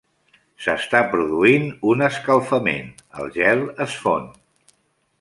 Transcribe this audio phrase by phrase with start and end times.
[0.67, 4.31] S'està produint un escalfament, el gel es fon.